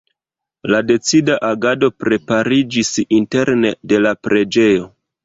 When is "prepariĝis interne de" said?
2.03-4.01